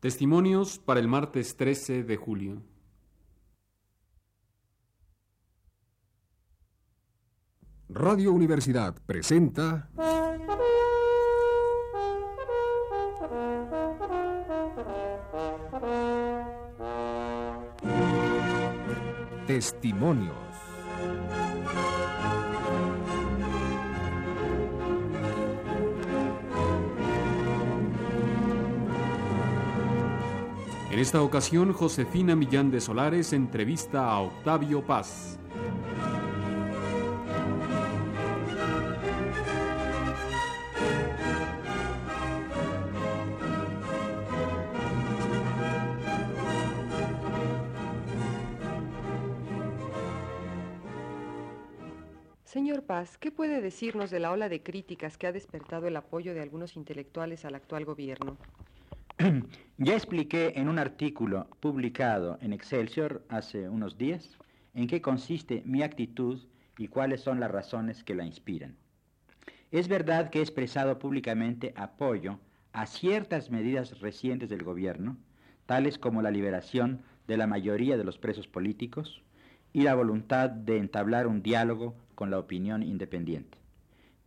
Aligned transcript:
Testimonios 0.00 0.78
para 0.78 1.00
el 1.00 1.08
martes 1.08 1.56
13 1.56 2.04
de 2.04 2.16
julio. 2.16 2.62
Radio 7.88 8.32
Universidad 8.32 8.94
presenta 9.06 9.90
Testimonios. 19.48 20.47
En 30.90 30.98
esta 30.98 31.20
ocasión, 31.22 31.74
Josefina 31.74 32.34
Millán 32.34 32.70
de 32.70 32.80
Solares 32.80 33.34
entrevista 33.34 34.10
a 34.10 34.20
Octavio 34.20 34.82
Paz. 34.86 35.38
Señor 52.44 52.84
Paz, 52.84 53.18
¿qué 53.18 53.30
puede 53.30 53.60
decirnos 53.60 54.10
de 54.10 54.20
la 54.20 54.32
ola 54.32 54.48
de 54.48 54.62
críticas 54.62 55.18
que 55.18 55.26
ha 55.26 55.32
despertado 55.32 55.86
el 55.86 55.96
apoyo 55.98 56.32
de 56.32 56.40
algunos 56.40 56.76
intelectuales 56.76 57.44
al 57.44 57.56
actual 57.56 57.84
gobierno? 57.84 58.38
Ya 59.78 59.94
expliqué 59.94 60.52
en 60.56 60.68
un 60.68 60.78
artículo 60.78 61.48
publicado 61.60 62.38
en 62.40 62.52
Excelsior 62.52 63.24
hace 63.28 63.68
unos 63.68 63.98
días 63.98 64.38
en 64.74 64.86
qué 64.86 65.00
consiste 65.00 65.62
mi 65.64 65.82
actitud 65.82 66.40
y 66.76 66.88
cuáles 66.88 67.20
son 67.20 67.40
las 67.40 67.50
razones 67.50 68.04
que 68.04 68.14
la 68.14 68.24
inspiran. 68.24 68.76
Es 69.70 69.88
verdad 69.88 70.30
que 70.30 70.38
he 70.38 70.42
expresado 70.42 70.98
públicamente 70.98 71.72
apoyo 71.76 72.38
a 72.72 72.86
ciertas 72.86 73.50
medidas 73.50 74.00
recientes 74.00 74.48
del 74.48 74.62
gobierno, 74.62 75.16
tales 75.66 75.98
como 75.98 76.22
la 76.22 76.30
liberación 76.30 77.02
de 77.26 77.36
la 77.36 77.46
mayoría 77.46 77.96
de 77.96 78.04
los 78.04 78.18
presos 78.18 78.46
políticos 78.46 79.22
y 79.72 79.82
la 79.82 79.94
voluntad 79.94 80.48
de 80.48 80.78
entablar 80.78 81.26
un 81.26 81.42
diálogo 81.42 81.96
con 82.14 82.30
la 82.30 82.38
opinión 82.38 82.82
independiente. 82.82 83.58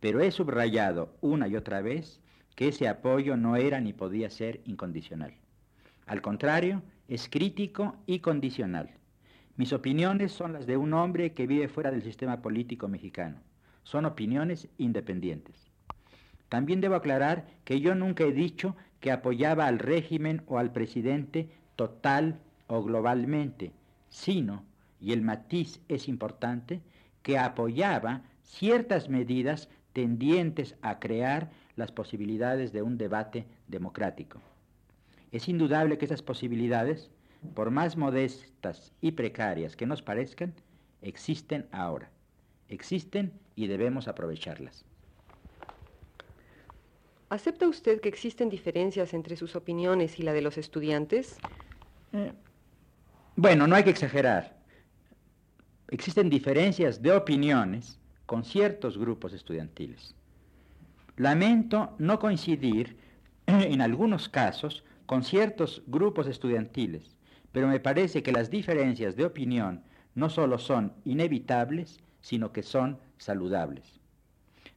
Pero 0.00 0.20
he 0.20 0.30
subrayado 0.30 1.16
una 1.20 1.48
y 1.48 1.56
otra 1.56 1.80
vez 1.80 2.21
que 2.54 2.68
ese 2.68 2.88
apoyo 2.88 3.36
no 3.36 3.56
era 3.56 3.80
ni 3.80 3.92
podía 3.92 4.30
ser 4.30 4.60
incondicional. 4.64 5.34
Al 6.06 6.20
contrario, 6.20 6.82
es 7.08 7.28
crítico 7.28 7.96
y 8.06 8.20
condicional. 8.20 8.90
Mis 9.56 9.72
opiniones 9.72 10.32
son 10.32 10.52
las 10.52 10.66
de 10.66 10.76
un 10.76 10.94
hombre 10.94 11.32
que 11.32 11.46
vive 11.46 11.68
fuera 11.68 11.90
del 11.90 12.02
sistema 12.02 12.40
político 12.42 12.88
mexicano. 12.88 13.36
Son 13.82 14.04
opiniones 14.04 14.68
independientes. 14.78 15.56
También 16.48 16.80
debo 16.80 16.96
aclarar 16.96 17.46
que 17.64 17.80
yo 17.80 17.94
nunca 17.94 18.24
he 18.24 18.32
dicho 18.32 18.76
que 19.00 19.10
apoyaba 19.10 19.66
al 19.66 19.78
régimen 19.78 20.42
o 20.46 20.58
al 20.58 20.72
presidente 20.72 21.48
total 21.76 22.38
o 22.66 22.82
globalmente, 22.82 23.72
sino, 24.08 24.64
y 25.00 25.12
el 25.12 25.22
matiz 25.22 25.80
es 25.88 26.08
importante, 26.08 26.80
que 27.22 27.38
apoyaba 27.38 28.22
ciertas 28.42 29.08
medidas 29.08 29.68
tendientes 29.92 30.76
a 30.82 30.98
crear 30.98 31.50
las 31.76 31.92
posibilidades 31.92 32.72
de 32.72 32.82
un 32.82 32.98
debate 32.98 33.46
democrático. 33.68 34.40
Es 35.30 35.48
indudable 35.48 35.98
que 35.98 36.04
esas 36.04 36.22
posibilidades, 36.22 37.10
por 37.54 37.70
más 37.70 37.96
modestas 37.96 38.92
y 39.00 39.12
precarias 39.12 39.76
que 39.76 39.86
nos 39.86 40.02
parezcan, 40.02 40.52
existen 41.00 41.66
ahora. 41.72 42.10
Existen 42.68 43.32
y 43.56 43.66
debemos 43.66 44.08
aprovecharlas. 44.08 44.84
¿Acepta 47.30 47.66
usted 47.66 48.00
que 48.02 48.10
existen 48.10 48.50
diferencias 48.50 49.14
entre 49.14 49.36
sus 49.36 49.56
opiniones 49.56 50.18
y 50.18 50.22
la 50.22 50.34
de 50.34 50.42
los 50.42 50.58
estudiantes? 50.58 51.38
Eh, 52.12 52.32
bueno, 53.36 53.66
no 53.66 53.74
hay 53.74 53.84
que 53.84 53.90
exagerar. 53.90 54.54
Existen 55.88 56.28
diferencias 56.28 57.00
de 57.00 57.12
opiniones 57.12 57.98
con 58.26 58.44
ciertos 58.44 58.98
grupos 58.98 59.32
estudiantiles. 59.32 60.14
Lamento 61.16 61.94
no 61.98 62.18
coincidir 62.18 62.96
en 63.46 63.82
algunos 63.82 64.30
casos 64.30 64.82
con 65.04 65.24
ciertos 65.24 65.82
grupos 65.86 66.26
estudiantiles, 66.26 67.16
pero 67.52 67.68
me 67.68 67.80
parece 67.80 68.22
que 68.22 68.32
las 68.32 68.50
diferencias 68.50 69.14
de 69.14 69.26
opinión 69.26 69.82
no 70.14 70.30
solo 70.30 70.58
son 70.58 70.94
inevitables, 71.04 72.00
sino 72.22 72.52
que 72.52 72.62
son 72.62 72.98
saludables. 73.18 74.00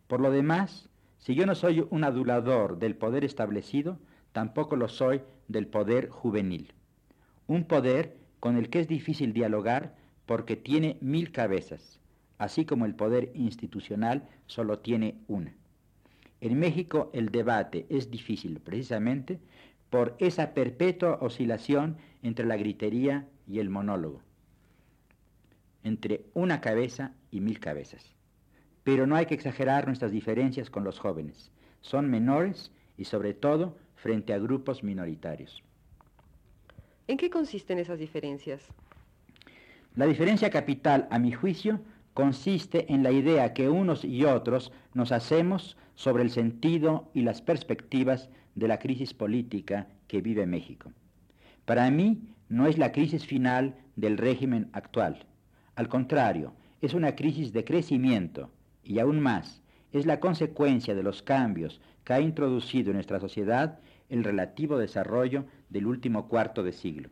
Por 0.07 0.19
lo 0.19 0.29
demás, 0.29 0.89
si 1.19 1.35
yo 1.35 1.45
no 1.45 1.55
soy 1.55 1.87
un 1.89 2.03
adulador 2.03 2.79
del 2.79 2.95
poder 2.95 3.23
establecido, 3.23 3.97
tampoco 4.33 4.75
lo 4.75 4.89
soy 4.89 5.21
del 5.47 5.67
poder 5.67 6.09
juvenil. 6.09 6.73
Un 7.47 7.63
poder 7.63 8.17
con 8.41 8.57
el 8.57 8.69
que 8.69 8.81
es 8.81 8.89
difícil 8.89 9.31
dialogar 9.31 9.95
porque 10.25 10.57
tiene 10.57 10.97
mil 10.99 11.31
cabezas, 11.31 11.99
así 12.37 12.65
como 12.65 12.85
el 12.85 12.93
poder 12.93 13.31
institucional 13.35 14.27
solo 14.47 14.79
tiene 14.79 15.15
una. 15.27 15.53
En 16.41 16.59
México 16.59 17.09
el 17.13 17.29
debate 17.29 17.85
es 17.89 18.11
difícil 18.11 18.59
precisamente 18.59 19.39
por 19.89 20.15
esa 20.19 20.53
perpetua 20.53 21.19
oscilación 21.21 21.97
entre 22.21 22.45
la 22.45 22.57
gritería 22.57 23.27
y 23.47 23.59
el 23.59 23.69
monólogo, 23.69 24.21
entre 25.83 26.25
una 26.33 26.61
cabeza 26.61 27.13
y 27.31 27.39
mil 27.39 27.59
cabezas. 27.59 28.13
Pero 28.83 29.07
no 29.07 29.15
hay 29.15 29.25
que 29.25 29.35
exagerar 29.35 29.87
nuestras 29.87 30.11
diferencias 30.11 30.69
con 30.69 30.83
los 30.83 30.99
jóvenes. 30.99 31.51
Son 31.81 32.09
menores 32.09 32.71
y 32.97 33.05
sobre 33.05 33.33
todo 33.33 33.77
frente 33.95 34.33
a 34.33 34.37
grupos 34.37 34.83
minoritarios. 34.83 35.63
¿En 37.07 37.17
qué 37.17 37.29
consisten 37.29 37.79
esas 37.79 37.99
diferencias? 37.99 38.67
La 39.95 40.05
diferencia 40.05 40.49
capital, 40.49 41.07
a 41.09 41.19
mi 41.19 41.31
juicio, 41.31 41.79
consiste 42.13 42.91
en 42.91 43.03
la 43.03 43.11
idea 43.11 43.53
que 43.53 43.69
unos 43.69 44.03
y 44.03 44.25
otros 44.25 44.71
nos 44.93 45.11
hacemos 45.11 45.77
sobre 45.95 46.23
el 46.23 46.29
sentido 46.29 47.09
y 47.13 47.21
las 47.21 47.41
perspectivas 47.41 48.29
de 48.53 48.67
la 48.67 48.79
crisis 48.79 49.13
política 49.13 49.87
que 50.07 50.21
vive 50.21 50.45
México. 50.45 50.91
Para 51.65 51.89
mí 51.89 52.21
no 52.49 52.67
es 52.67 52.77
la 52.77 52.91
crisis 52.91 53.25
final 53.25 53.75
del 53.95 54.17
régimen 54.17 54.69
actual. 54.73 55.25
Al 55.75 55.89
contrario, 55.89 56.53
es 56.81 56.93
una 56.93 57.15
crisis 57.15 57.53
de 57.53 57.63
crecimiento 57.63 58.51
y 58.83 58.99
aún 58.99 59.19
más 59.19 59.61
es 59.91 60.05
la 60.05 60.19
consecuencia 60.19 60.93
de 60.93 61.03
los 61.03 61.23
cambios 61.23 61.81
que 62.03 62.13
ha 62.13 62.21
introducido 62.21 62.91
en 62.91 62.95
nuestra 62.97 63.19
sociedad 63.19 63.79
el 64.09 64.23
relativo 64.23 64.77
desarrollo 64.77 65.45
del 65.69 65.87
último 65.87 66.27
cuarto 66.27 66.63
de 66.63 66.73
siglo. 66.73 67.09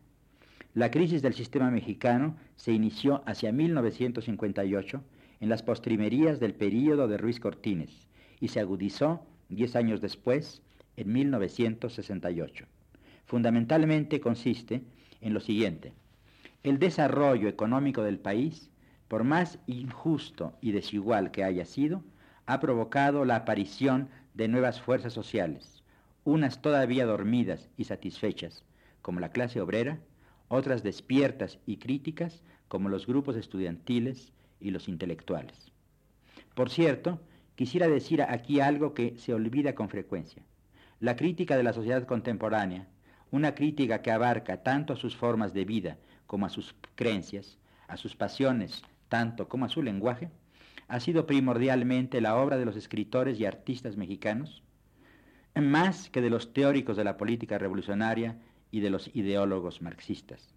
La 0.76 0.92
crisis 0.92 1.22
del 1.22 1.34
sistema 1.34 1.72
mexicano 1.72 2.36
se 2.56 2.72
inició 2.72 3.24
hacia 3.26 3.52
1958 3.52 5.04
en 5.40 5.50
las 5.50 5.64
postrimerías 5.64 6.40
del 6.40 6.54
período 6.54 7.08
de 7.08 7.18
Ruiz 7.18 7.40
Cortines 7.40 8.08
y 8.44 8.50
se 8.50 8.60
agudizó 8.60 9.26
diez 9.48 9.74
años 9.78 10.02
después, 10.02 10.62
en 10.98 11.14
1968. 11.14 12.66
Fundamentalmente 13.26 14.20
consiste 14.20 14.84
en 15.22 15.34
lo 15.34 15.40
siguiente. 15.40 15.94
El 16.62 16.78
desarrollo 16.78 17.48
económico 17.48 18.04
del 18.04 18.20
país, 18.20 18.70
por 19.08 19.24
más 19.24 19.60
injusto 19.66 20.58
y 20.60 20.74
desigual 20.74 21.32
que 21.32 21.46
haya 21.46 21.64
sido, 21.64 22.04
ha 22.46 22.60
provocado 22.60 23.24
la 23.24 23.38
aparición 23.38 24.10
de 24.34 24.50
nuevas 24.50 24.82
fuerzas 24.82 25.14
sociales, 25.14 25.82
unas 26.26 26.62
todavía 26.62 27.06
dormidas 27.06 27.70
y 27.78 27.86
satisfechas, 27.86 28.66
como 29.02 29.22
la 29.22 29.30
clase 29.30 29.62
obrera, 29.62 30.00
otras 30.50 30.84
despiertas 30.84 31.60
y 31.66 31.78
críticas, 31.78 32.44
como 32.68 32.90
los 32.90 33.08
grupos 33.08 33.38
estudiantiles 33.38 34.34
y 34.60 34.72
los 34.72 34.90
intelectuales. 34.90 35.72
Por 36.56 36.70
cierto, 36.70 37.22
quisiera 37.56 37.88
decir 37.88 38.22
aquí 38.22 38.60
algo 38.60 38.94
que 38.94 39.18
se 39.18 39.34
olvida 39.34 39.76
con 39.76 39.90
frecuencia. 39.90 40.44
La 41.00 41.16
crítica 41.16 41.58
de 41.58 41.64
la 41.64 41.74
sociedad 41.74 42.06
contemporánea, 42.06 42.88
una 43.32 43.56
crítica 43.56 44.02
que 44.02 44.12
abarca 44.12 44.64
tanto 44.64 44.94
a 44.94 44.96
sus 44.96 45.16
formas 45.16 45.54
de 45.54 45.66
vida 45.66 45.98
como 46.28 46.46
a 46.46 46.50
sus 46.50 46.76
creencias, 46.96 47.58
a 47.88 47.98
sus 47.98 48.16
pasiones, 48.16 48.84
tanto 49.10 49.48
como 49.48 49.66
a 49.66 49.70
su 49.70 49.82
lenguaje, 49.82 50.30
ha 50.88 51.00
sido 51.00 51.26
primordialmente 51.26 52.22
la 52.22 52.36
obra 52.36 52.58
de 52.58 52.66
los 52.66 52.76
escritores 52.76 53.40
y 53.40 53.46
artistas 53.46 53.98
mexicanos, 53.98 54.64
más 55.56 56.10
que 56.10 56.22
de 56.22 56.30
los 56.30 56.54
teóricos 56.54 56.98
de 56.98 57.04
la 57.04 57.18
política 57.18 57.58
revolucionaria 57.58 58.38
y 58.72 58.80
de 58.80 58.90
los 58.90 59.10
ideólogos 59.16 59.82
marxistas. 59.82 60.54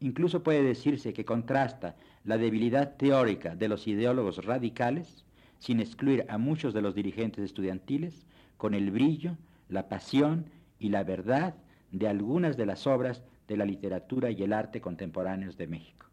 Incluso 0.00 0.42
puede 0.42 0.62
decirse 0.62 1.12
que 1.12 1.24
contrasta 1.24 1.96
la 2.24 2.38
debilidad 2.38 2.96
teórica 2.96 3.54
de 3.54 3.68
los 3.68 3.86
ideólogos 3.86 4.44
radicales, 4.44 5.24
sin 5.62 5.78
excluir 5.78 6.26
a 6.28 6.38
muchos 6.38 6.74
de 6.74 6.82
los 6.82 6.92
dirigentes 6.92 7.44
estudiantiles, 7.44 8.26
con 8.56 8.74
el 8.74 8.90
brillo, 8.90 9.36
la 9.68 9.88
pasión 9.88 10.46
y 10.80 10.88
la 10.88 11.04
verdad 11.04 11.54
de 11.92 12.08
algunas 12.08 12.56
de 12.56 12.66
las 12.66 12.88
obras 12.88 13.22
de 13.46 13.56
la 13.56 13.64
literatura 13.64 14.32
y 14.32 14.42
el 14.42 14.52
arte 14.52 14.80
contemporáneos 14.80 15.56
de 15.56 15.68
México. 15.68 16.06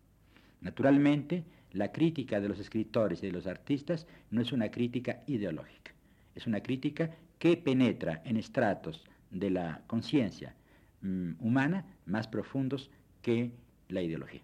Naturalmente, 0.61 1.45
la 1.71 1.91
crítica 1.91 2.39
de 2.39 2.47
los 2.47 2.59
escritores 2.59 3.23
y 3.23 3.25
de 3.25 3.31
los 3.31 3.47
artistas 3.47 4.05
no 4.29 4.39
es 4.39 4.51
una 4.51 4.69
crítica 4.69 5.23
ideológica, 5.25 5.93
es 6.35 6.45
una 6.45 6.61
crítica 6.61 7.09
que 7.39 7.57
penetra 7.57 8.21
en 8.25 8.37
estratos 8.37 9.03
de 9.31 9.49
la 9.49 9.81
conciencia 9.87 10.53
mm, 11.01 11.31
humana 11.39 11.87
más 12.05 12.27
profundos 12.27 12.91
que 13.23 13.51
la 13.87 14.03
ideología. 14.03 14.41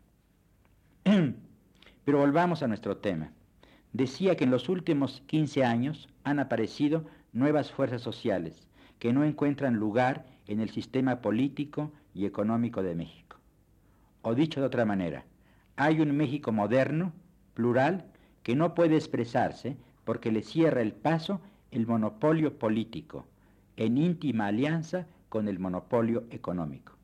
Pero 2.06 2.18
volvamos 2.18 2.64
a 2.64 2.68
nuestro 2.68 2.98
tema. 2.98 3.32
Decía 3.96 4.36
que 4.36 4.44
en 4.44 4.52
los 4.52 4.68
últimos 4.68 5.24
15 5.26 5.64
años 5.64 6.10
han 6.26 6.40
aparecido 6.40 7.06
nuevas 7.32 7.72
fuerzas 7.72 8.02
sociales 8.02 8.68
que 9.00 9.14
no 9.14 9.24
encuentran 9.24 9.78
lugar 9.78 10.26
en 10.48 10.60
el 10.60 10.70
sistema 10.70 11.22
político 11.22 11.94
y 12.14 12.26
económico 12.26 12.84
de 12.84 12.94
México. 12.94 13.38
O 14.22 14.36
dicho 14.36 14.60
de 14.60 14.68
otra 14.68 14.84
manera, 14.84 15.24
hay 15.78 16.02
un 16.02 16.12
México 16.12 16.52
moderno, 16.52 17.14
plural, 17.54 18.04
que 18.44 18.54
no 18.54 18.76
puede 18.76 18.98
expresarse 18.98 19.78
porque 20.04 20.30
le 20.30 20.44
cierra 20.44 20.82
el 20.82 20.92
paso 20.92 21.40
el 21.72 21.88
monopolio 21.88 22.60
político, 22.60 23.26
en 23.78 23.98
íntima 23.98 24.48
alianza 24.48 25.08
con 25.30 25.48
el 25.48 25.58
monopolio 25.58 26.26
económico. 26.32 26.95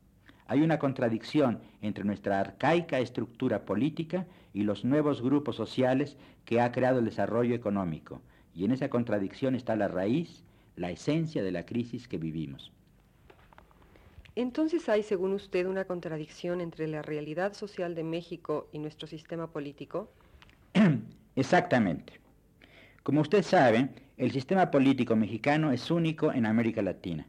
Hay 0.52 0.60
una 0.60 0.78
contradicción 0.78 1.60
entre 1.80 2.04
nuestra 2.04 2.38
arcaica 2.38 2.98
estructura 2.98 3.64
política 3.64 4.26
y 4.52 4.64
los 4.64 4.84
nuevos 4.84 5.22
grupos 5.22 5.56
sociales 5.56 6.18
que 6.44 6.60
ha 6.60 6.70
creado 6.72 6.98
el 6.98 7.06
desarrollo 7.06 7.54
económico, 7.54 8.20
y 8.54 8.66
en 8.66 8.72
esa 8.72 8.90
contradicción 8.90 9.54
está 9.54 9.76
la 9.76 9.88
raíz, 9.88 10.44
la 10.76 10.90
esencia 10.90 11.42
de 11.42 11.52
la 11.52 11.64
crisis 11.64 12.06
que 12.06 12.18
vivimos. 12.18 12.70
Entonces 14.36 14.90
hay, 14.90 15.02
según 15.02 15.32
usted, 15.32 15.66
una 15.66 15.86
contradicción 15.86 16.60
entre 16.60 16.86
la 16.86 17.00
realidad 17.00 17.54
social 17.54 17.94
de 17.94 18.04
México 18.04 18.68
y 18.72 18.78
nuestro 18.78 19.08
sistema 19.08 19.46
político. 19.46 20.10
Exactamente. 21.34 22.20
Como 23.02 23.22
usted 23.22 23.42
sabe, 23.42 23.88
el 24.18 24.32
sistema 24.32 24.70
político 24.70 25.16
mexicano 25.16 25.72
es 25.72 25.90
único 25.90 26.30
en 26.30 26.44
América 26.44 26.82
Latina, 26.82 27.26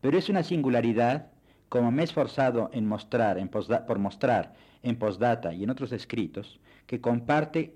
pero 0.00 0.18
es 0.18 0.28
una 0.28 0.42
singularidad, 0.42 1.30
como 1.68 1.90
me 1.90 2.02
he 2.02 2.04
esforzado 2.04 2.70
en 2.72 2.86
mostrar, 2.86 3.38
por 3.50 3.98
mostrar 3.98 4.54
en 4.82 4.96
postdata 4.96 5.52
y 5.52 5.64
en 5.64 5.70
otros 5.70 5.92
escritos, 5.92 6.60
que 6.86 7.00
comparte 7.00 7.74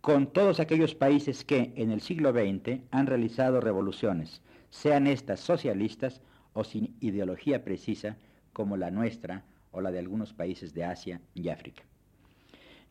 con 0.00 0.26
todos 0.26 0.60
aquellos 0.60 0.94
países 0.94 1.44
que 1.44 1.72
en 1.76 1.90
el 1.90 2.00
siglo 2.00 2.32
XX 2.32 2.80
han 2.90 3.06
realizado 3.06 3.60
revoluciones, 3.60 4.42
sean 4.70 5.06
estas 5.06 5.40
socialistas 5.40 6.20
o 6.52 6.64
sin 6.64 6.96
ideología 7.00 7.64
precisa 7.64 8.16
como 8.52 8.76
la 8.76 8.90
nuestra 8.90 9.44
o 9.72 9.80
la 9.80 9.90
de 9.90 9.98
algunos 9.98 10.32
países 10.32 10.74
de 10.74 10.84
Asia 10.84 11.20
y 11.34 11.48
África. 11.48 11.82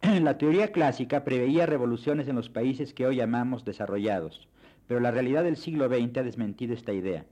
La 0.22 0.38
teoría 0.38 0.72
clásica 0.72 1.25
preveía 1.25 1.66
revoluciones 1.66 2.30
en 2.30 2.36
los 2.38 2.50
países 2.50 2.94
que 2.94 3.06
hoy 3.06 3.18
llamamos 3.18 3.66
desarrollados, 3.66 4.48
pero 4.88 5.01
la 5.01 5.12
realidad 5.12 5.44
del 5.44 5.57
siglo 5.57 5.90
XX 5.90 6.18
ha 6.18 6.24
desmentido 6.24 6.74
esta 6.74 6.94
idea. 6.94 7.25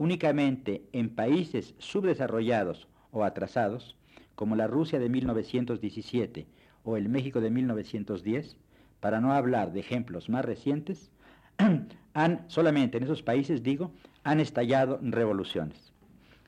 Únicamente 0.00 0.88
en 0.94 1.10
países 1.10 1.74
subdesarrollados 1.76 2.88
o 3.10 3.22
atrasados, 3.22 3.98
como 4.34 4.56
la 4.56 4.66
Rusia 4.66 4.98
de 4.98 5.10
1917 5.10 6.46
o 6.84 6.96
el 6.96 7.10
México 7.10 7.42
de 7.42 7.50
1910, 7.50 8.56
para 9.00 9.20
no 9.20 9.34
hablar 9.34 9.74
de 9.74 9.80
ejemplos 9.80 10.30
más 10.30 10.42
recientes, 10.42 11.10
han, 12.14 12.48
solamente 12.48 12.96
en 12.96 13.04
esos 13.04 13.22
países, 13.22 13.62
digo, 13.62 13.92
han 14.24 14.40
estallado 14.40 14.98
revoluciones. 15.02 15.92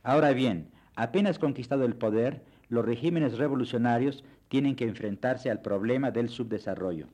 Ahora 0.02 0.32
bien, 0.32 0.68
apenas 0.96 1.38
conquistado 1.38 1.84
el 1.84 1.94
poder, 1.94 2.40
los 2.70 2.86
regímenes 2.86 3.36
revolucionarios 3.36 4.24
tienen 4.48 4.76
que 4.76 4.86
enfrentarse 4.86 5.50
al 5.50 5.60
problema 5.60 6.10
del 6.10 6.30
subdesarrollo. 6.30 7.08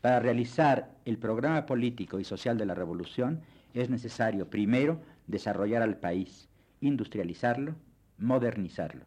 Para 0.00 0.20
realizar 0.20 0.88
el 1.04 1.18
programa 1.18 1.66
político 1.66 2.18
y 2.18 2.24
social 2.24 2.56
de 2.56 2.64
la 2.64 2.74
revolución 2.74 3.42
es 3.74 3.90
necesario, 3.90 4.48
primero, 4.48 5.00
desarrollar 5.32 5.82
al 5.82 5.96
país, 5.96 6.48
industrializarlo, 6.80 7.74
modernizarlo. 8.18 9.04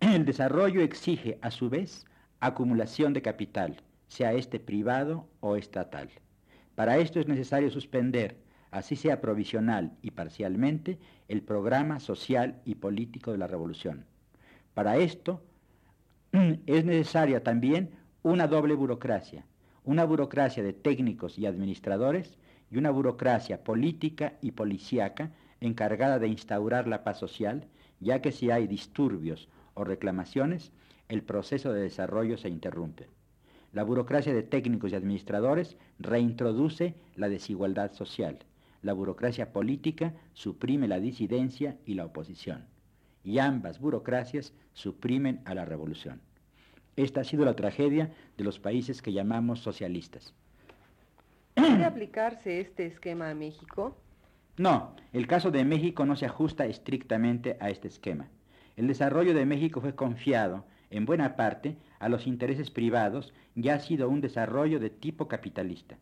El 0.00 0.26
desarrollo 0.26 0.82
exige, 0.82 1.38
a 1.40 1.50
su 1.50 1.70
vez, 1.70 2.04
acumulación 2.40 3.14
de 3.14 3.22
capital, 3.22 3.80
sea 4.08 4.34
este 4.34 4.60
privado 4.60 5.26
o 5.40 5.56
estatal. 5.56 6.10
Para 6.74 6.98
esto 6.98 7.18
es 7.18 7.26
necesario 7.26 7.70
suspender, 7.70 8.36
así 8.70 8.96
sea 8.96 9.20
provisional 9.20 9.96
y 10.02 10.10
parcialmente, 10.10 10.98
el 11.28 11.42
programa 11.42 11.98
social 12.00 12.60
y 12.64 12.74
político 12.74 13.32
de 13.32 13.38
la 13.38 13.46
revolución. 13.46 14.04
Para 14.74 14.98
esto 14.98 15.42
es 16.66 16.84
necesaria 16.84 17.42
también 17.42 17.90
una 18.22 18.46
doble 18.46 18.74
burocracia, 18.74 19.46
una 19.84 20.04
burocracia 20.04 20.62
de 20.62 20.72
técnicos 20.72 21.38
y 21.38 21.46
administradores 21.46 22.38
y 22.70 22.78
una 22.78 22.90
burocracia 22.90 23.64
política 23.64 24.34
y 24.42 24.52
policíaca 24.52 25.30
encargada 25.60 26.18
de 26.18 26.28
instaurar 26.28 26.86
la 26.86 27.04
paz 27.04 27.18
social, 27.18 27.66
ya 28.00 28.20
que 28.20 28.32
si 28.32 28.50
hay 28.50 28.66
disturbios 28.66 29.48
o 29.74 29.84
reclamaciones, 29.84 30.72
el 31.08 31.22
proceso 31.22 31.72
de 31.72 31.82
desarrollo 31.82 32.36
se 32.36 32.48
interrumpe. 32.48 33.08
La 33.72 33.82
burocracia 33.82 34.32
de 34.32 34.42
técnicos 34.42 34.92
y 34.92 34.94
administradores 34.94 35.76
reintroduce 35.98 36.94
la 37.16 37.28
desigualdad 37.28 37.92
social. 37.92 38.38
La 38.82 38.92
burocracia 38.92 39.52
política 39.52 40.14
suprime 40.32 40.88
la 40.88 41.00
disidencia 41.00 41.76
y 41.84 41.94
la 41.94 42.06
oposición. 42.06 42.64
Y 43.24 43.38
ambas 43.38 43.80
burocracias 43.80 44.54
suprimen 44.72 45.40
a 45.44 45.54
la 45.54 45.64
revolución. 45.64 46.20
Esta 46.96 47.20
ha 47.20 47.24
sido 47.24 47.44
la 47.44 47.56
tragedia 47.56 48.12
de 48.36 48.44
los 48.44 48.58
países 48.58 49.02
que 49.02 49.12
llamamos 49.12 49.60
socialistas. 49.60 50.34
¿Puede 51.58 51.84
aplicarse 51.84 52.60
este 52.60 52.86
esquema 52.86 53.30
a 53.30 53.34
México? 53.34 53.96
No, 54.56 54.94
el 55.12 55.26
caso 55.26 55.50
de 55.50 55.64
México 55.64 56.06
no 56.06 56.14
se 56.14 56.26
ajusta 56.26 56.66
estrictamente 56.66 57.56
a 57.60 57.68
este 57.70 57.88
esquema. 57.88 58.28
El 58.76 58.86
desarrollo 58.86 59.34
de 59.34 59.44
México 59.44 59.80
fue 59.80 59.96
confiado, 59.96 60.64
en 60.90 61.04
buena 61.04 61.34
parte, 61.34 61.76
a 61.98 62.08
los 62.08 62.28
intereses 62.28 62.70
privados 62.70 63.34
ya 63.56 63.74
ha 63.74 63.80
sido 63.80 64.08
un 64.08 64.20
desarrollo 64.20 64.78
de 64.78 64.90
tipo 64.90 65.26
capitalista. 65.26 65.98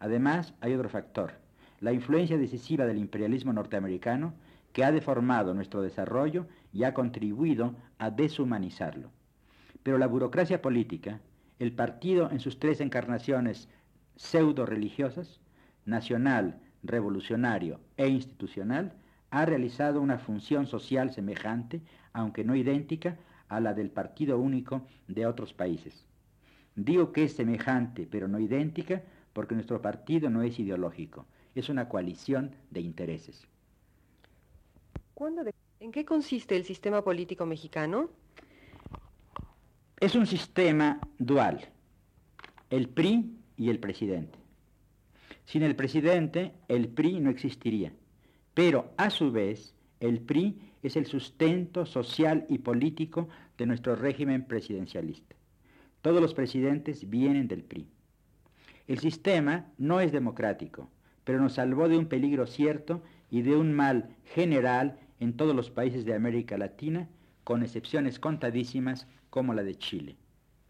Además, 0.00 0.54
hay 0.60 0.74
otro 0.74 0.88
factor, 0.88 1.34
la 1.80 1.92
influencia 1.92 2.36
decisiva 2.36 2.84
del 2.84 2.98
imperialismo 2.98 3.52
norteamericano 3.52 4.34
que 4.72 4.84
ha 4.84 4.90
deformado 4.90 5.54
nuestro 5.54 5.82
desarrollo 5.82 6.46
y 6.72 6.82
ha 6.82 6.94
contribuido 6.94 7.76
a 7.98 8.10
deshumanizarlo. 8.10 9.10
Pero 9.82 9.98
la 9.98 10.08
burocracia 10.08 10.60
política, 10.60 11.20
el 11.58 11.72
partido 11.72 12.30
en 12.30 12.40
sus 12.40 12.58
tres 12.58 12.80
encarnaciones 12.80 13.68
pseudo-religiosas, 14.16 15.40
nacional, 15.84 16.60
revolucionario 16.82 17.80
e 17.96 18.08
institucional, 18.08 18.92
ha 19.30 19.44
realizado 19.44 20.00
una 20.00 20.18
función 20.18 20.66
social 20.66 21.12
semejante, 21.12 21.82
aunque 22.12 22.44
no 22.44 22.56
idéntica, 22.56 23.18
a 23.48 23.60
la 23.60 23.74
del 23.74 23.90
partido 23.90 24.38
único 24.38 24.86
de 25.08 25.26
otros 25.26 25.52
países. 25.52 26.04
Digo 26.74 27.12
que 27.12 27.24
es 27.24 27.34
semejante, 27.34 28.06
pero 28.10 28.28
no 28.28 28.38
idéntica, 28.38 29.02
porque 29.32 29.54
nuestro 29.54 29.80
partido 29.80 30.30
no 30.30 30.42
es 30.42 30.58
ideológico, 30.58 31.26
es 31.54 31.68
una 31.68 31.88
coalición 31.88 32.54
de 32.70 32.80
intereses. 32.80 33.46
¿En 35.80 35.92
qué 35.92 36.04
consiste 36.04 36.56
el 36.56 36.64
sistema 36.64 37.02
político 37.02 37.46
mexicano? 37.46 38.10
Es 39.98 40.14
un 40.14 40.26
sistema 40.26 41.00
dual, 41.18 41.60
el 42.68 42.88
PRI 42.88 43.36
y 43.56 43.70
el 43.70 43.78
presidente. 43.78 44.38
Sin 45.44 45.62
el 45.62 45.76
presidente, 45.76 46.52
el 46.68 46.88
PRI 46.88 47.20
no 47.20 47.30
existiría, 47.30 47.92
pero 48.54 48.92
a 48.96 49.10
su 49.10 49.30
vez, 49.30 49.74
el 50.00 50.20
PRI 50.20 50.58
es 50.82 50.96
el 50.96 51.06
sustento 51.06 51.86
social 51.86 52.46
y 52.48 52.58
político 52.58 53.28
de 53.58 53.66
nuestro 53.66 53.96
régimen 53.96 54.44
presidencialista. 54.44 55.36
Todos 56.02 56.20
los 56.20 56.34
presidentes 56.34 57.08
vienen 57.08 57.48
del 57.48 57.62
PRI. 57.62 57.88
El 58.86 58.98
sistema 58.98 59.66
no 59.78 60.00
es 60.00 60.12
democrático, 60.12 60.88
pero 61.24 61.40
nos 61.40 61.54
salvó 61.54 61.88
de 61.88 61.98
un 61.98 62.06
peligro 62.06 62.46
cierto 62.46 63.02
y 63.30 63.42
de 63.42 63.56
un 63.56 63.72
mal 63.72 64.16
general 64.24 64.98
en 65.18 65.36
todos 65.36 65.56
los 65.56 65.70
países 65.70 66.04
de 66.04 66.14
América 66.14 66.56
Latina, 66.56 67.08
con 67.42 67.62
excepciones 67.62 68.20
contadísimas 68.20 69.06
como 69.30 69.54
la 69.54 69.64
de 69.64 69.76
Chile, 69.76 70.16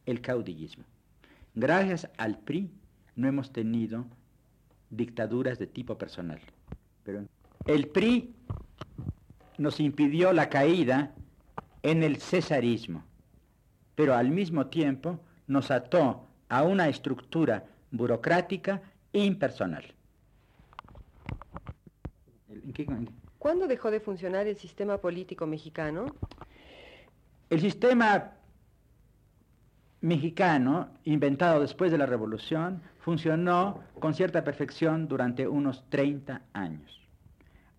el 0.06 0.20
caudillismo. 0.20 0.84
Gracias 1.56 2.10
al 2.18 2.38
PRI 2.38 2.70
no 3.16 3.26
hemos 3.26 3.50
tenido 3.50 4.04
dictaduras 4.90 5.58
de 5.58 5.66
tipo 5.66 5.96
personal. 5.96 6.38
Pero 7.02 7.24
el 7.64 7.88
PRI 7.88 8.34
nos 9.56 9.80
impidió 9.80 10.34
la 10.34 10.50
caída 10.50 11.14
en 11.82 12.02
el 12.02 12.18
cesarismo, 12.18 13.04
pero 13.94 14.14
al 14.14 14.30
mismo 14.30 14.66
tiempo 14.66 15.18
nos 15.46 15.70
ató 15.70 16.26
a 16.50 16.62
una 16.62 16.88
estructura 16.88 17.64
burocrática 17.90 18.82
impersonal. 19.14 19.94
¿Cuándo 23.38 23.66
dejó 23.66 23.90
de 23.90 24.00
funcionar 24.00 24.46
el 24.46 24.58
sistema 24.58 24.98
político 24.98 25.46
mexicano? 25.46 26.14
El 27.48 27.60
sistema 27.62 28.35
mexicano, 30.00 30.90
inventado 31.04 31.60
después 31.60 31.90
de 31.90 31.98
la 31.98 32.06
Revolución, 32.06 32.82
funcionó 32.98 33.82
con 33.98 34.14
cierta 34.14 34.44
perfección 34.44 35.08
durante 35.08 35.48
unos 35.48 35.88
30 35.88 36.42
años. 36.52 37.00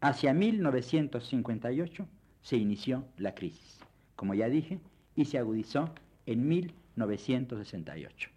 Hacia 0.01 0.33
1958 0.33 2.07
se 2.41 2.57
inició 2.57 3.05
la 3.17 3.33
crisis, 3.33 3.79
como 4.15 4.33
ya 4.33 4.47
dije, 4.49 4.79
y 5.15 5.25
se 5.25 5.37
agudizó 5.37 5.93
en 6.25 6.47
1968. 6.47 8.29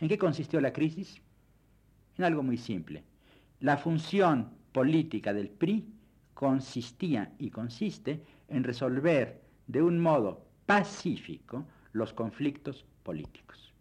¿En 0.00 0.08
qué 0.08 0.18
consistió 0.18 0.60
la 0.60 0.72
crisis? 0.72 1.20
En 2.16 2.24
algo 2.24 2.42
muy 2.42 2.56
simple. 2.56 3.04
La 3.60 3.76
función 3.76 4.50
política 4.72 5.32
del 5.32 5.48
PRI 5.48 5.86
consistía 6.34 7.32
y 7.38 7.50
consiste 7.50 8.22
en 8.48 8.64
resolver 8.64 9.40
de 9.66 9.82
un 9.82 9.98
modo 9.98 10.46
pacífico 10.66 11.66
los 11.92 12.12
conflictos 12.12 12.86
políticos. 13.08 13.72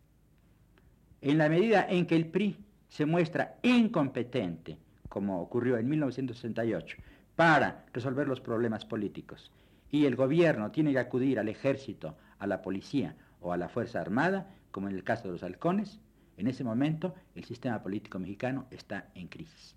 En 1.19 1.37
la 1.37 1.49
medida 1.49 1.85
en 1.89 2.05
que 2.05 2.15
el 2.15 2.27
PRI 2.27 2.63
se 2.87 3.05
muestra 3.05 3.57
incompetente, 3.61 4.77
como 5.09 5.41
ocurrió 5.41 5.77
en 5.77 5.89
1968, 5.89 6.95
para 7.35 7.83
resolver 7.91 8.25
los 8.25 8.39
problemas 8.39 8.85
políticos, 8.85 9.51
y 9.91 10.05
el 10.05 10.15
gobierno 10.15 10.71
tiene 10.71 10.93
que 10.93 10.99
acudir 10.99 11.39
al 11.39 11.49
ejército, 11.49 12.15
a 12.39 12.47
la 12.47 12.61
policía 12.61 13.17
o 13.41 13.51
a 13.51 13.57
la 13.57 13.67
Fuerza 13.67 13.99
Armada, 13.99 14.47
como 14.71 14.87
en 14.87 14.95
el 14.95 15.03
caso 15.03 15.23
de 15.23 15.33
los 15.33 15.43
halcones, 15.43 15.99
en 16.37 16.47
ese 16.47 16.63
momento 16.63 17.13
el 17.35 17.43
sistema 17.43 17.83
político 17.83 18.19
mexicano 18.19 18.67
está 18.71 19.09
en 19.13 19.27
crisis. 19.27 19.73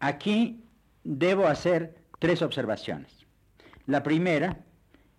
Aquí 0.00 0.66
debo 1.02 1.46
hacer 1.46 1.96
tres 2.18 2.42
observaciones. 2.42 3.24
La 3.86 4.02
primera 4.02 4.58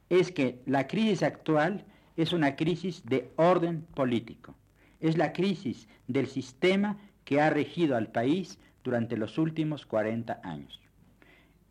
es 0.10 0.32
que 0.32 0.62
la 0.68 0.86
crisis 0.86 1.24
actual 1.24 1.88
es 2.18 2.34
una 2.34 2.56
crisis 2.56 3.04
de 3.06 3.32
orden 3.36 3.82
político. 3.94 4.56
Es 5.00 5.18
la 5.18 5.34
crisis 5.34 5.88
del 6.08 6.28
sistema 6.28 6.98
que 7.26 7.42
ha 7.42 7.50
regido 7.50 7.96
al 7.96 8.08
país 8.08 8.60
durante 8.84 9.18
los 9.18 9.38
últimos 9.38 9.86
40 9.86 10.42
años. 10.44 10.80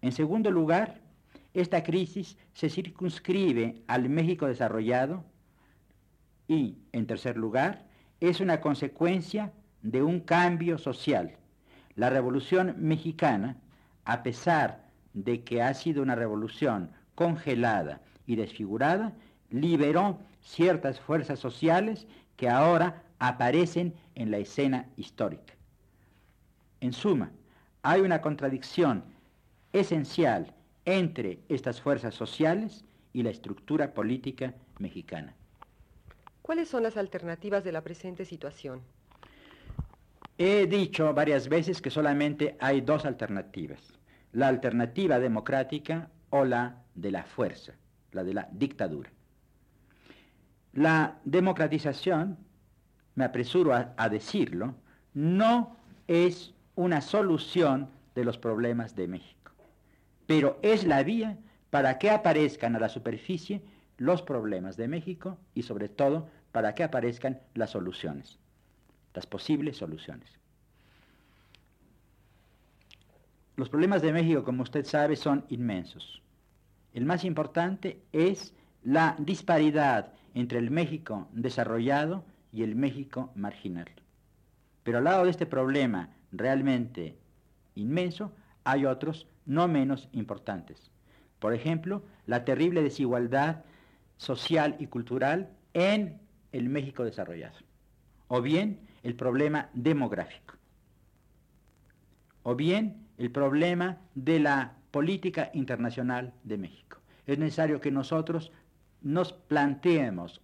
En 0.00 0.12
segundo 0.12 0.50
lugar, 0.50 1.00
esta 1.54 1.82
crisis 1.82 2.36
se 2.54 2.70
circunscribe 2.70 3.82
al 3.86 4.08
México 4.08 4.46
desarrollado 4.46 5.24
y, 6.48 6.78
en 6.92 7.06
tercer 7.06 7.36
lugar, 7.36 7.86
es 8.20 8.40
una 8.40 8.60
consecuencia 8.60 9.52
de 9.82 10.02
un 10.02 10.20
cambio 10.20 10.78
social. 10.78 11.36
La 11.94 12.08
revolución 12.08 12.74
mexicana, 12.78 13.56
a 14.04 14.22
pesar 14.22 14.88
de 15.12 15.44
que 15.44 15.62
ha 15.62 15.74
sido 15.74 16.02
una 16.02 16.14
revolución 16.14 16.90
congelada 17.14 18.00
y 18.26 18.36
desfigurada, 18.36 19.12
liberó 19.50 20.18
ciertas 20.42 21.00
fuerzas 21.00 21.38
sociales 21.38 22.06
que 22.36 22.48
ahora 22.48 23.02
aparecen 23.18 23.94
en 24.14 24.30
la 24.30 24.38
escena 24.38 24.88
histórica. 24.96 25.54
En 26.80 26.92
suma, 26.92 27.30
hay 27.82 28.00
una 28.00 28.20
contradicción 28.20 29.04
esencial 29.72 30.54
entre 30.84 31.40
estas 31.48 31.80
fuerzas 31.80 32.14
sociales 32.14 32.84
y 33.12 33.22
la 33.22 33.30
estructura 33.30 33.94
política 33.94 34.54
mexicana. 34.78 35.34
¿Cuáles 36.42 36.68
son 36.68 36.82
las 36.82 36.96
alternativas 36.96 37.62
de 37.62 37.72
la 37.72 37.82
presente 37.82 38.24
situación? 38.24 38.82
He 40.38 40.66
dicho 40.66 41.14
varias 41.14 41.48
veces 41.48 41.80
que 41.80 41.90
solamente 41.90 42.56
hay 42.58 42.80
dos 42.80 43.04
alternativas, 43.04 43.80
la 44.32 44.48
alternativa 44.48 45.20
democrática 45.20 46.10
o 46.30 46.44
la 46.44 46.82
de 46.94 47.12
la 47.12 47.22
fuerza, 47.22 47.74
la 48.10 48.24
de 48.24 48.34
la 48.34 48.48
dictadura. 48.50 49.10
La 50.72 51.18
democratización, 51.24 52.38
me 53.14 53.24
apresuro 53.24 53.74
a, 53.74 54.08
decirlo, 54.08 54.74
no 55.12 55.76
es 56.08 56.54
una 56.74 57.00
solución 57.00 57.90
de 58.14 58.24
los 58.24 58.38
problemas 58.38 58.96
de 58.96 59.06
México, 59.06 59.52
pero 60.26 60.58
es 60.62 60.84
la 60.84 61.02
vía 61.02 61.38
para 61.70 61.98
que 61.98 62.10
aparezcan 62.10 62.74
a 62.74 62.80
la 62.80 62.88
superficie 62.88 63.62
los 63.98 64.22
problemas 64.22 64.76
de 64.76 64.88
México 64.88 65.38
y 65.54 65.62
sobre 65.62 65.88
todo 65.88 66.28
para 66.52 66.74
que 66.74 66.84
aparezcan 66.84 67.40
las 67.54 67.70
soluciones, 67.70 68.38
las 69.14 69.26
posibles 69.26 69.76
soluciones. 69.76 70.38
Los 73.56 73.68
problemas 73.68 74.00
de 74.00 74.12
México, 74.12 74.44
como 74.44 74.62
usted 74.62 74.84
sabe, 74.86 75.16
son 75.16 75.44
inmensos. 75.50 76.22
El 76.94 77.04
más 77.04 77.24
importante 77.24 78.02
es 78.12 78.54
la 78.82 79.16
disparidad 79.18 80.12
entre 80.34 80.58
el 80.58 80.70
México 80.70 81.28
desarrollado 81.32 82.24
y 82.52 82.62
el 82.62 82.74
México 82.74 83.30
marginal. 83.34 83.90
Pero 84.82 84.98
al 84.98 85.04
lado 85.04 85.24
de 85.24 85.30
este 85.30 85.46
problema 85.46 86.10
realmente 86.32 87.16
inmenso, 87.74 88.32
hay 88.64 88.86
otros 88.86 89.26
no 89.46 89.68
menos 89.68 90.08
importantes. 90.12 90.90
Por 91.38 91.54
ejemplo, 91.54 92.02
la 92.26 92.44
terrible 92.44 92.82
desigualdad 92.82 93.64
social 94.16 94.76
y 94.78 94.86
cultural 94.86 95.50
en 95.74 96.20
el 96.52 96.68
México 96.68 97.04
desarrollado. 97.04 97.56
O 98.28 98.40
bien 98.42 98.80
el 99.02 99.14
problema 99.14 99.68
demográfico. 99.74 100.54
O 102.44 102.54
bien 102.54 103.06
el 103.18 103.30
problema 103.30 103.98
de 104.14 104.40
la 104.40 104.74
política 104.90 105.50
internacional 105.54 106.32
de 106.44 106.58
México. 106.58 106.98
Es 107.26 107.38
necesario 107.38 107.80
que 107.80 107.90
nosotros 107.90 108.52
nos 109.02 109.32
planteemos 109.32 110.40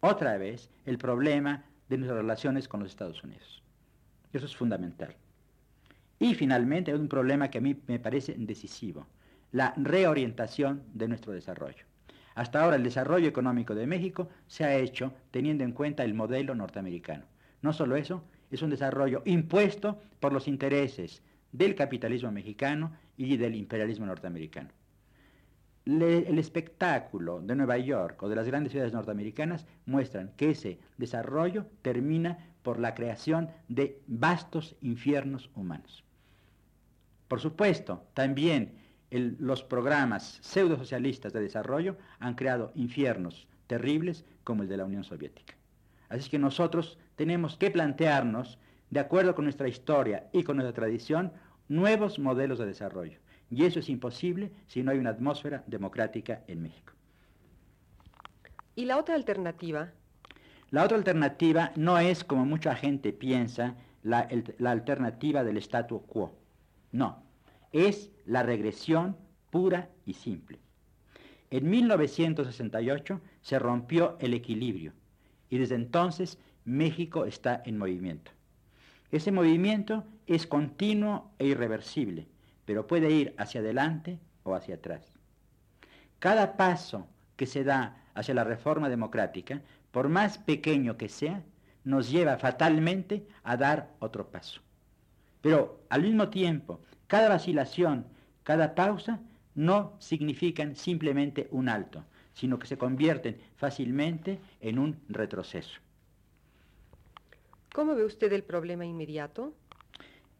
otra 0.00 0.38
vez 0.38 0.70
el 0.86 0.98
problema 0.98 1.64
de 1.88 1.98
nuestras 1.98 2.18
relaciones 2.18 2.68
con 2.68 2.80
los 2.80 2.90
Estados 2.90 3.22
Unidos. 3.22 3.62
Eso 4.32 4.46
es 4.46 4.56
fundamental. 4.56 5.14
Y 6.18 6.34
finalmente 6.34 6.94
un 6.94 7.08
problema 7.08 7.50
que 7.50 7.58
a 7.58 7.62
mí 7.62 7.80
me 7.86 7.98
parece 7.98 8.34
decisivo, 8.38 9.06
la 9.52 9.74
reorientación 9.76 10.82
de 10.94 11.08
nuestro 11.08 11.32
desarrollo. 11.32 11.84
Hasta 12.34 12.62
ahora 12.62 12.76
el 12.76 12.84
desarrollo 12.84 13.28
económico 13.28 13.74
de 13.74 13.86
México 13.86 14.28
se 14.46 14.64
ha 14.64 14.76
hecho 14.76 15.12
teniendo 15.30 15.64
en 15.64 15.72
cuenta 15.72 16.04
el 16.04 16.14
modelo 16.14 16.54
norteamericano. 16.54 17.24
No 17.60 17.72
solo 17.72 17.96
eso, 17.96 18.22
es 18.50 18.62
un 18.62 18.70
desarrollo 18.70 19.22
impuesto 19.24 20.00
por 20.20 20.32
los 20.32 20.46
intereses 20.46 21.22
del 21.52 21.74
capitalismo 21.74 22.30
mexicano 22.30 22.92
y 23.16 23.36
del 23.36 23.56
imperialismo 23.56 24.06
norteamericano 24.06 24.70
el 25.86 26.38
espectáculo 26.38 27.40
de 27.40 27.56
Nueva 27.56 27.78
York 27.78 28.22
o 28.22 28.28
de 28.28 28.36
las 28.36 28.46
grandes 28.46 28.72
ciudades 28.72 28.92
norteamericanas 28.92 29.66
muestran 29.86 30.32
que 30.36 30.50
ese 30.50 30.78
desarrollo 30.98 31.66
termina 31.82 32.50
por 32.62 32.78
la 32.78 32.94
creación 32.94 33.50
de 33.68 34.00
vastos 34.06 34.76
infiernos 34.82 35.50
humanos. 35.54 36.04
Por 37.28 37.40
supuesto, 37.40 38.04
también 38.14 38.74
los 39.10 39.62
programas 39.62 40.38
pseudo-socialistas 40.42 41.32
de 41.32 41.40
desarrollo 41.40 41.96
han 42.18 42.34
creado 42.34 42.72
infiernos 42.74 43.48
terribles 43.66 44.24
como 44.44 44.62
el 44.62 44.68
de 44.68 44.76
la 44.76 44.84
Unión 44.84 45.04
Soviética. 45.04 45.54
Así 46.08 46.28
que 46.28 46.38
nosotros 46.38 46.98
tenemos 47.16 47.56
que 47.56 47.70
plantearnos, 47.70 48.58
de 48.90 49.00
acuerdo 49.00 49.34
con 49.34 49.44
nuestra 49.44 49.68
historia 49.68 50.28
y 50.32 50.42
con 50.42 50.56
nuestra 50.56 50.74
tradición, 50.74 51.32
nuevos 51.68 52.18
modelos 52.18 52.58
de 52.58 52.66
desarrollo. 52.66 53.18
Y 53.50 53.64
eso 53.64 53.80
es 53.80 53.88
imposible 53.88 54.52
si 54.68 54.82
no 54.82 54.92
hay 54.92 54.98
una 54.98 55.10
atmósfera 55.10 55.64
democrática 55.66 56.42
en 56.46 56.62
México. 56.62 56.92
¿Y 58.76 58.84
la 58.84 58.96
otra 58.96 59.16
alternativa? 59.16 59.90
La 60.70 60.84
otra 60.84 60.96
alternativa 60.96 61.72
no 61.74 61.98
es, 61.98 62.22
como 62.22 62.46
mucha 62.46 62.76
gente 62.76 63.12
piensa, 63.12 63.74
la, 64.04 64.28
la 64.58 64.70
alternativa 64.70 65.42
del 65.42 65.56
statu 65.56 66.02
quo. 66.02 66.32
No, 66.92 67.22
es 67.72 68.10
la 68.24 68.44
regresión 68.44 69.16
pura 69.50 69.90
y 70.06 70.14
simple. 70.14 70.60
En 71.50 71.68
1968 71.68 73.20
se 73.40 73.58
rompió 73.58 74.16
el 74.20 74.34
equilibrio 74.34 74.92
y 75.48 75.58
desde 75.58 75.74
entonces 75.74 76.38
México 76.64 77.24
está 77.24 77.60
en 77.64 77.76
movimiento. 77.76 78.30
Ese 79.10 79.32
movimiento 79.32 80.04
es 80.28 80.46
continuo 80.46 81.32
e 81.40 81.46
irreversible 81.46 82.28
pero 82.64 82.86
puede 82.86 83.10
ir 83.10 83.34
hacia 83.38 83.60
adelante 83.60 84.18
o 84.42 84.54
hacia 84.54 84.76
atrás. 84.76 85.18
Cada 86.18 86.56
paso 86.56 87.06
que 87.36 87.46
se 87.46 87.64
da 87.64 88.02
hacia 88.14 88.34
la 88.34 88.44
reforma 88.44 88.88
democrática, 88.88 89.62
por 89.90 90.08
más 90.08 90.38
pequeño 90.38 90.96
que 90.96 91.08
sea, 91.08 91.42
nos 91.84 92.10
lleva 92.10 92.36
fatalmente 92.36 93.26
a 93.42 93.56
dar 93.56 93.90
otro 93.98 94.30
paso. 94.30 94.60
Pero 95.40 95.80
al 95.88 96.02
mismo 96.02 96.28
tiempo, 96.28 96.80
cada 97.06 97.28
vacilación, 97.28 98.06
cada 98.42 98.74
pausa, 98.74 99.20
no 99.54 99.96
significan 99.98 100.76
simplemente 100.76 101.48
un 101.50 101.68
alto, 101.68 102.04
sino 102.34 102.58
que 102.58 102.66
se 102.66 102.78
convierten 102.78 103.40
fácilmente 103.56 104.38
en 104.60 104.78
un 104.78 105.00
retroceso. 105.08 105.80
¿Cómo 107.72 107.94
ve 107.94 108.04
usted 108.04 108.32
el 108.32 108.42
problema 108.42 108.84
inmediato? 108.84 109.54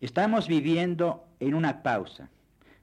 Estamos 0.00 0.48
viviendo 0.48 1.26
en 1.40 1.54
una 1.54 1.82
pausa. 1.82 2.30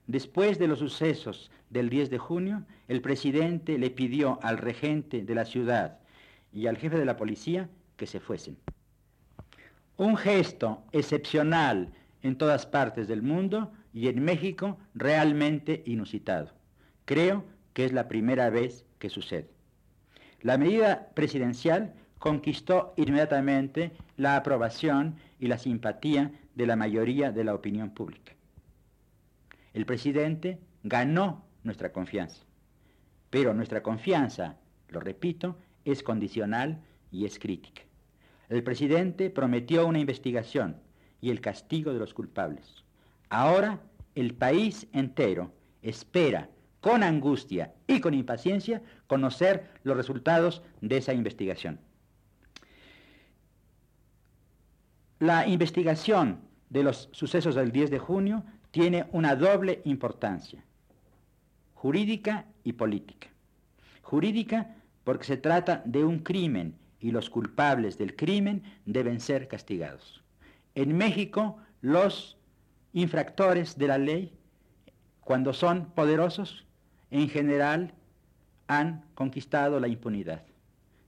Después 0.06 0.58
de 0.58 0.68
los 0.68 0.78
sucesos 0.78 1.50
del 1.68 1.90
10 1.90 2.10
de 2.10 2.18
junio, 2.18 2.64
el 2.86 3.00
presidente 3.00 3.76
le 3.76 3.90
pidió 3.90 4.38
al 4.40 4.56
regente 4.56 5.24
de 5.24 5.34
la 5.34 5.44
ciudad 5.44 5.98
y 6.52 6.68
al 6.68 6.76
jefe 6.76 6.96
de 6.96 7.04
la 7.04 7.16
policía 7.16 7.68
que 7.96 8.06
se 8.06 8.20
fuesen. 8.20 8.56
Un 9.96 10.16
gesto 10.16 10.84
excepcional 10.92 11.92
en 12.22 12.38
todas 12.38 12.66
partes 12.66 13.08
del 13.08 13.22
mundo 13.22 13.72
y 13.92 14.06
en 14.06 14.22
México 14.22 14.78
realmente 14.94 15.82
inusitado. 15.86 16.52
Creo 17.04 17.44
que 17.72 17.84
es 17.84 17.92
la 17.92 18.06
primera 18.06 18.48
vez 18.48 18.84
que 19.00 19.10
sucede. 19.10 19.50
La 20.40 20.56
medida 20.56 21.08
presidencial 21.14 21.94
conquistó 22.20 22.94
inmediatamente 22.96 23.90
la 24.16 24.36
aprobación 24.36 25.16
y 25.40 25.48
la 25.48 25.58
simpatía 25.58 26.30
de 26.58 26.66
la 26.66 26.74
mayoría 26.74 27.30
de 27.30 27.44
la 27.44 27.54
opinión 27.54 27.90
pública. 27.90 28.32
El 29.72 29.86
presidente 29.86 30.58
ganó 30.82 31.44
nuestra 31.62 31.92
confianza, 31.92 32.42
pero 33.30 33.54
nuestra 33.54 33.80
confianza, 33.80 34.56
lo 34.88 34.98
repito, 34.98 35.56
es 35.84 36.02
condicional 36.02 36.80
y 37.12 37.26
es 37.26 37.38
crítica. 37.38 37.82
El 38.48 38.64
presidente 38.64 39.30
prometió 39.30 39.86
una 39.86 40.00
investigación 40.00 40.78
y 41.20 41.30
el 41.30 41.40
castigo 41.40 41.92
de 41.92 42.00
los 42.00 42.12
culpables. 42.12 42.82
Ahora 43.28 43.78
el 44.16 44.34
país 44.34 44.88
entero 44.92 45.52
espera 45.80 46.50
con 46.80 47.04
angustia 47.04 47.72
y 47.86 48.00
con 48.00 48.14
impaciencia 48.14 48.82
conocer 49.06 49.70
los 49.84 49.96
resultados 49.96 50.62
de 50.80 50.96
esa 50.96 51.12
investigación. 51.12 51.78
La 55.20 55.46
investigación 55.46 56.47
de 56.70 56.82
los 56.82 57.08
sucesos 57.12 57.54
del 57.54 57.72
10 57.72 57.90
de 57.90 57.98
junio 57.98 58.44
tiene 58.70 59.08
una 59.12 59.36
doble 59.36 59.80
importancia, 59.84 60.64
jurídica 61.74 62.46
y 62.64 62.74
política. 62.74 63.28
Jurídica 64.02 64.76
porque 65.04 65.24
se 65.24 65.36
trata 65.36 65.82
de 65.84 66.04
un 66.04 66.18
crimen 66.18 66.76
y 67.00 67.10
los 67.12 67.30
culpables 67.30 67.96
del 67.96 68.16
crimen 68.16 68.62
deben 68.84 69.20
ser 69.20 69.48
castigados. 69.48 70.22
En 70.74 70.96
México, 70.96 71.58
los 71.80 72.36
infractores 72.92 73.78
de 73.78 73.88
la 73.88 73.98
ley, 73.98 74.36
cuando 75.20 75.52
son 75.52 75.86
poderosos, 75.92 76.66
en 77.10 77.28
general 77.28 77.94
han 78.66 79.04
conquistado 79.14 79.80
la 79.80 79.88
impunidad. 79.88 80.44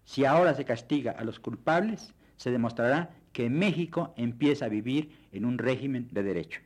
Si 0.04 0.24
ahora 0.24 0.54
se 0.54 0.64
castiga 0.64 1.12
a 1.12 1.24
los 1.24 1.38
culpables, 1.38 2.14
se 2.36 2.50
demostrará 2.50 3.10
que 3.32 3.50
México 3.50 4.14
empieza 4.16 4.66
a 4.66 4.68
vivir 4.68 5.28
en 5.32 5.44
un 5.44 5.58
régimen 5.58 6.08
de 6.10 6.22
derecho. 6.22 6.60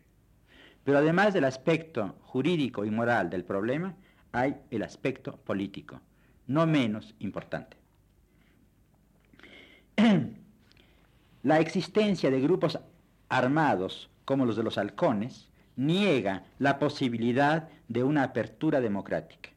Pero 0.85 0.99
además 0.99 1.35
del 1.35 1.45
aspecto 1.45 2.17
jurídico 2.23 2.85
y 2.85 2.91
moral 2.91 3.31
del 3.31 3.45
problema, 3.45 3.95
hay 4.33 4.57
el 4.71 4.83
aspecto 4.83 5.37
político, 5.37 6.01
no 6.47 6.67
menos 6.67 7.15
importante. 7.21 7.77
La 11.43 11.61
existencia 11.61 12.31
de 12.31 12.41
grupos 12.41 12.79
armados 13.29 14.11
como 14.25 14.47
los 14.47 14.57
de 14.57 14.63
los 14.63 14.79
halcones 14.79 15.51
niega 15.77 16.45
la 16.59 16.79
posibilidad 16.79 17.69
de 17.89 18.03
una 18.03 18.23
apertura 18.23 18.81
democrática. 18.81 19.51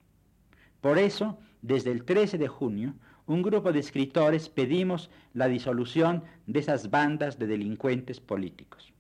Por 0.81 0.97
eso, 0.97 1.39
desde 1.61 1.91
el 1.91 2.03
13 2.03 2.37
de 2.37 2.47
junio, 2.47 2.93
un 3.27 3.41
grupo 3.41 3.71
de 3.71 3.79
escritores 3.79 4.49
pedimos 4.49 5.09
la 5.33 5.47
disolución 5.47 6.23
de 6.47 6.59
esas 6.59 6.89
bandas 6.89 7.37
de 7.37 7.47
delincuentes 7.47 8.19
políticos. 8.19 8.93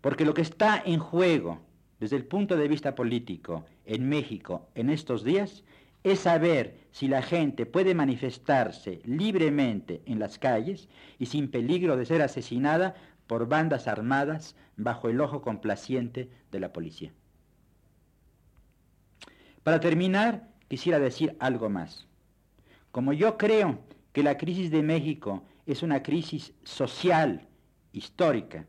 Porque 0.00 0.24
lo 0.24 0.34
que 0.34 0.42
está 0.42 0.82
en 0.84 0.98
juego 0.98 1.60
desde 2.00 2.16
el 2.16 2.24
punto 2.24 2.56
de 2.56 2.68
vista 2.68 2.94
político 2.94 3.64
en 3.86 4.08
México 4.08 4.68
en 4.74 4.90
estos 4.90 5.24
días 5.24 5.64
es 6.04 6.20
saber 6.20 6.76
si 6.90 7.08
la 7.08 7.22
gente 7.22 7.66
puede 7.66 7.94
manifestarse 7.94 9.00
libremente 9.04 10.02
en 10.06 10.18
las 10.18 10.38
calles 10.38 10.88
y 11.18 11.26
sin 11.26 11.50
peligro 11.50 11.96
de 11.96 12.06
ser 12.06 12.22
asesinada 12.22 12.94
por 13.26 13.48
bandas 13.48 13.88
armadas 13.88 14.54
bajo 14.76 15.08
el 15.08 15.20
ojo 15.20 15.42
complaciente 15.42 16.28
de 16.52 16.60
la 16.60 16.72
policía. 16.72 17.12
Para 19.62 19.80
terminar, 19.80 20.48
quisiera 20.68 21.00
decir 21.00 21.36
algo 21.40 21.68
más. 21.68 22.06
Como 22.96 23.12
yo 23.12 23.36
creo 23.36 23.78
que 24.14 24.22
la 24.22 24.38
crisis 24.38 24.70
de 24.70 24.82
México 24.82 25.42
es 25.66 25.82
una 25.82 26.02
crisis 26.02 26.54
social, 26.64 27.46
histórica, 27.92 28.64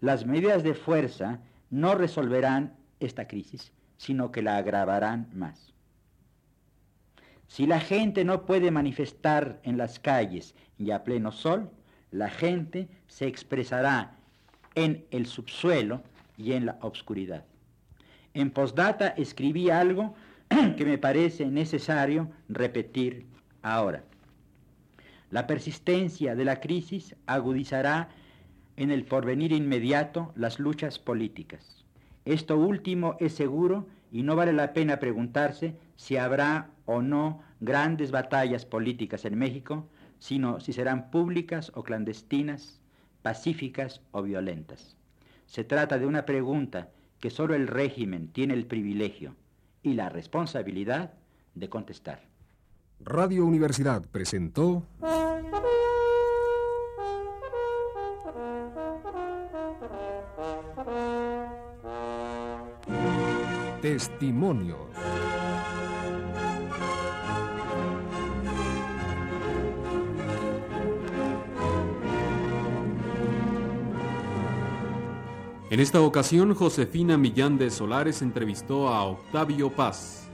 las 0.00 0.26
medidas 0.26 0.64
de 0.64 0.74
fuerza 0.74 1.38
no 1.70 1.94
resolverán 1.94 2.74
esta 2.98 3.28
crisis, 3.28 3.72
sino 3.98 4.32
que 4.32 4.42
la 4.42 4.56
agravarán 4.56 5.28
más. 5.32 5.72
Si 7.46 7.68
la 7.68 7.78
gente 7.78 8.24
no 8.24 8.46
puede 8.46 8.72
manifestar 8.72 9.60
en 9.62 9.78
las 9.78 10.00
calles 10.00 10.56
y 10.76 10.90
a 10.90 11.04
pleno 11.04 11.30
sol, 11.30 11.70
la 12.10 12.30
gente 12.30 12.88
se 13.06 13.28
expresará 13.28 14.16
en 14.74 15.06
el 15.12 15.26
subsuelo 15.26 16.02
y 16.36 16.54
en 16.54 16.66
la 16.66 16.78
obscuridad. 16.80 17.44
En 18.34 18.50
postdata 18.50 19.06
escribí 19.10 19.70
algo 19.70 20.16
que 20.76 20.84
me 20.84 20.98
parece 20.98 21.46
necesario 21.46 22.28
repetir 22.48 23.35
ahora. 23.66 24.04
La 25.30 25.46
persistencia 25.46 26.36
de 26.36 26.44
la 26.44 26.60
crisis 26.60 27.16
agudizará 27.26 28.08
en 28.76 28.90
el 28.90 29.04
porvenir 29.04 29.52
inmediato 29.52 30.32
las 30.36 30.60
luchas 30.60 30.98
políticas. 30.98 31.84
Esto 32.24 32.56
último 32.58 33.16
es 33.18 33.34
seguro 33.34 33.86
y 34.12 34.22
no 34.22 34.36
vale 34.36 34.52
la 34.52 34.72
pena 34.72 35.00
preguntarse 35.00 35.76
si 35.96 36.16
habrá 36.16 36.70
o 36.84 37.02
no 37.02 37.42
grandes 37.60 38.12
batallas 38.12 38.64
políticas 38.64 39.24
en 39.24 39.36
México, 39.36 39.88
sino 40.20 40.60
si 40.60 40.72
serán 40.72 41.10
públicas 41.10 41.72
o 41.74 41.82
clandestinas, 41.82 42.80
pacíficas 43.22 44.00
o 44.12 44.22
violentas. 44.22 44.96
Se 45.46 45.64
trata 45.64 45.98
de 45.98 46.06
una 46.06 46.24
pregunta 46.24 46.90
que 47.18 47.30
solo 47.30 47.54
el 47.54 47.66
régimen 47.66 48.28
tiene 48.28 48.54
el 48.54 48.66
privilegio 48.66 49.34
y 49.82 49.94
la 49.94 50.08
responsabilidad 50.08 51.14
de 51.54 51.68
contestar. 51.68 52.35
Radio 53.00 53.44
Universidad 53.46 54.02
presentó 54.10 54.82
Testimonios. 63.80 64.78
En 75.68 75.80
esta 75.80 76.00
ocasión, 76.00 76.54
Josefina 76.54 77.16
Millán 77.18 77.58
de 77.58 77.70
Solares 77.70 78.22
entrevistó 78.22 78.88
a 78.88 79.04
Octavio 79.04 79.70
Paz 79.70 80.25